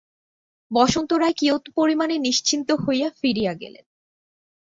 [0.71, 3.85] বসন্ত রায় কিয়ৎপরিমাণে নিশ্চিন্ত হইয়া ফিরিয়া গেলেন।